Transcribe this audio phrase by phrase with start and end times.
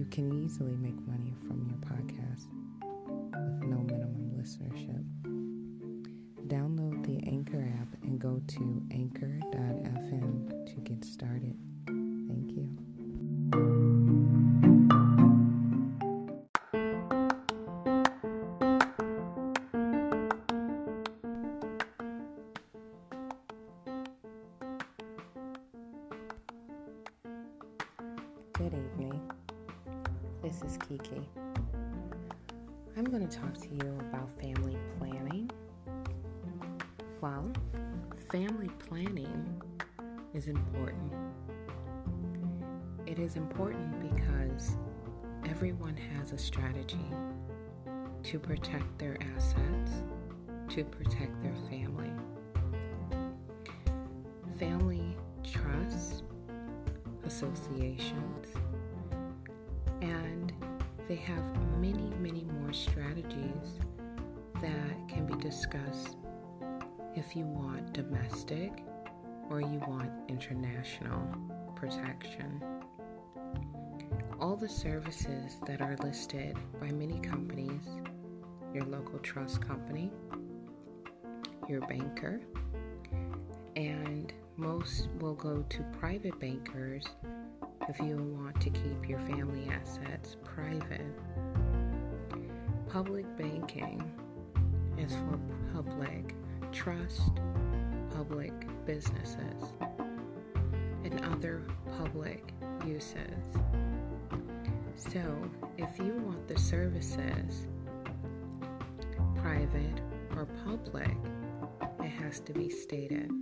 [0.00, 2.46] You can easily make money from your podcast
[3.34, 5.04] with no minimum listenership.
[6.48, 11.54] Download the Anchor app and go to anchor.fm to get started.
[11.86, 12.66] Thank you.
[28.54, 29.49] Good evening.
[30.50, 31.22] This is Kiki.
[32.96, 35.48] I'm going to talk to you about family planning.
[37.20, 37.52] Well,
[38.32, 39.62] family planning
[40.34, 41.12] is important.
[43.06, 44.76] It is important because
[45.48, 46.98] everyone has a strategy
[48.24, 50.02] to protect their assets,
[50.70, 52.10] to protect their family.
[54.58, 56.24] Family trust
[57.24, 58.48] associations,
[60.00, 60.52] and
[61.08, 61.42] they have
[61.78, 63.78] many, many more strategies
[64.60, 66.16] that can be discussed
[67.16, 68.84] if you want domestic
[69.48, 71.22] or you want international
[71.74, 72.62] protection.
[74.40, 77.82] All the services that are listed by many companies
[78.72, 80.10] your local trust company,
[81.68, 82.40] your banker,
[83.76, 87.04] and most will go to private bankers
[87.90, 91.12] if you want to keep your family assets private.
[92.88, 94.12] Public banking
[94.96, 95.40] is for
[95.74, 96.36] public
[96.70, 97.32] trust,
[98.14, 98.52] public
[98.86, 99.72] businesses,
[101.02, 101.64] and other
[101.98, 102.52] public
[102.86, 103.58] uses.
[104.94, 105.20] So,
[105.76, 107.66] if you want the services
[109.34, 110.00] private
[110.36, 111.16] or public,
[111.98, 113.32] it has to be stated.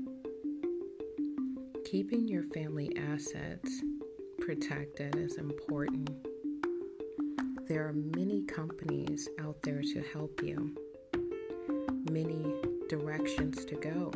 [1.85, 3.83] Keeping your family assets
[4.49, 6.09] protected is important.
[7.69, 10.75] There are many companies out there to help you,
[12.11, 12.55] many
[12.89, 14.11] directions to go.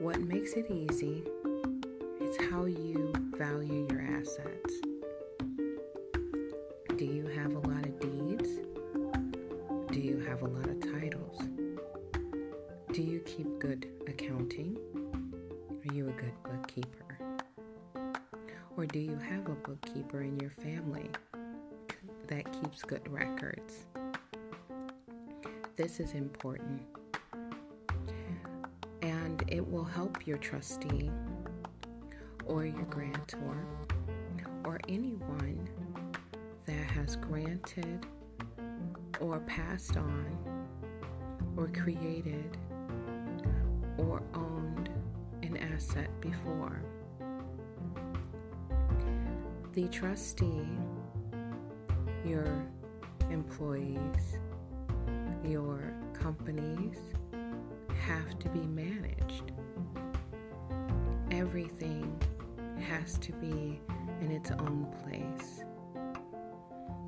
[0.00, 1.22] What makes it easy
[2.18, 4.72] is how you value your assets.
[6.96, 8.48] Do you have a lot of deeds?
[9.92, 11.42] Do you have a lot of titles?
[12.90, 14.78] Do you keep good accounting?
[15.70, 17.03] Are you a good bookkeeper?
[18.76, 21.08] Or do you have a bookkeeper in your family
[22.26, 23.86] that keeps good records?
[25.76, 26.82] This is important.
[29.02, 31.10] And it will help your trustee
[32.46, 33.64] or your grantor
[34.64, 35.68] or anyone
[36.66, 38.06] that has granted
[39.20, 40.26] or passed on
[41.56, 42.56] or created
[43.98, 44.88] or owned
[45.42, 46.82] an asset before.
[49.74, 50.68] The trustee,
[52.24, 52.46] your
[53.28, 54.38] employees,
[55.44, 56.96] your companies
[58.06, 59.50] have to be managed.
[61.32, 62.16] Everything
[62.88, 63.80] has to be
[64.20, 65.64] in its own place.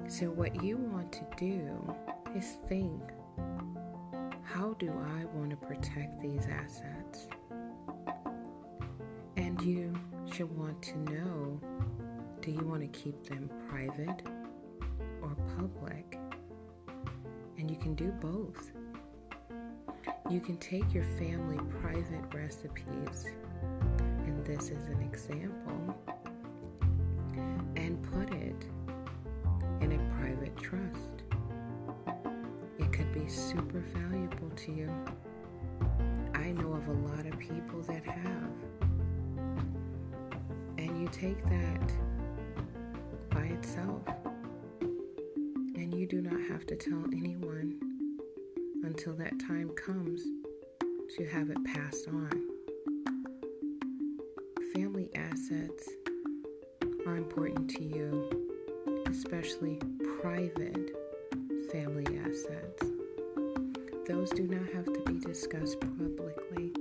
[0.09, 1.95] So, what you want to do
[2.35, 3.01] is think
[4.43, 7.29] how do I want to protect these assets?
[9.37, 9.95] And you
[10.33, 11.61] should want to know
[12.47, 14.23] do you want to keep them private
[15.21, 16.17] or public?
[17.59, 18.71] And you can do both.
[20.31, 23.27] You can take your family private recipes,
[24.27, 25.99] and this is an example,
[27.75, 28.65] and put it
[29.81, 31.25] in a private trust.
[32.79, 35.05] It could be super valuable to you.
[36.33, 38.53] I know of a lot of people that have.
[40.79, 41.93] And you take that
[43.47, 44.03] by itself.
[45.75, 47.79] And you do not have to tell anyone
[48.85, 50.23] until that time comes
[51.17, 52.31] to have it passed on.
[54.75, 55.89] Family assets
[57.07, 58.47] are important to you,
[59.09, 59.81] especially
[60.21, 60.91] private
[61.71, 62.83] family assets.
[64.09, 66.73] Those do not have to be discussed publicly,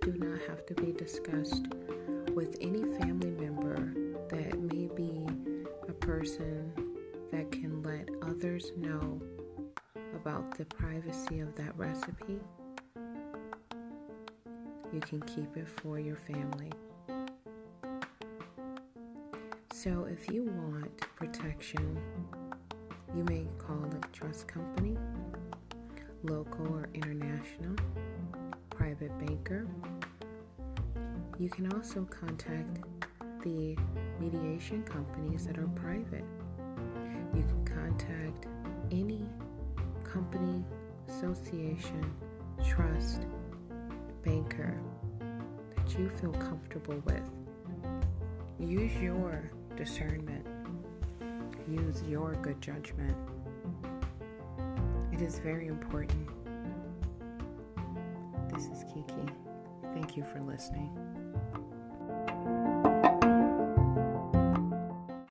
[0.00, 1.66] do not have to be discussed
[2.34, 3.81] with any family member
[6.22, 6.72] person
[7.32, 9.20] that can let others know
[10.14, 12.38] about the privacy of that recipe,
[14.92, 16.70] you can keep it for your family.
[19.72, 21.98] So, if you want protection,
[23.16, 24.96] you may call a trust company,
[26.22, 27.74] local or international,
[28.70, 29.66] private banker.
[31.40, 32.78] You can also contact
[33.42, 33.76] the
[34.20, 36.24] mediation companies that are private.
[37.34, 38.46] You can contact
[38.90, 39.24] any
[40.04, 40.64] company,
[41.08, 42.12] association,
[42.64, 43.26] trust,
[44.24, 44.78] banker
[45.76, 47.22] that you feel comfortable with.
[48.60, 50.46] Use your discernment,
[51.68, 53.16] use your good judgment.
[55.12, 56.28] It is very important.
[58.52, 59.32] This is Kiki.
[59.94, 61.21] Thank you for listening.